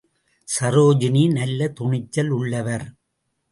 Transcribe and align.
சரோஜினி 0.47 1.31
நல்ல 1.31 1.67
துணிச்சல் 1.67 2.29
உள்ளவர். 2.29 2.85